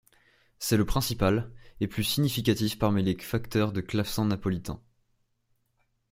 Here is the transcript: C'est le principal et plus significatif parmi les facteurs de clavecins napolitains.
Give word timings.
C'est 0.57 0.77
le 0.77 0.85
principal 0.85 1.51
et 1.79 1.85
plus 1.85 2.03
significatif 2.03 2.79
parmi 2.79 3.03
les 3.03 3.15
facteurs 3.19 3.71
de 3.71 3.81
clavecins 3.81 4.25
napolitains. 4.25 4.81